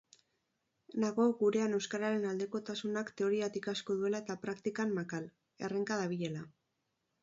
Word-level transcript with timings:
Nago 1.03 1.25
gurean 1.41 1.75
euskararen 1.81 2.25
aldekotasunak 2.31 3.13
teoriatik 3.23 3.71
asko 3.77 4.01
duela 4.03 4.25
eta 4.27 4.41
praktikan 4.49 5.01
makal, 5.01 5.33
herrenka 5.67 6.05
dabilela. 6.05 6.49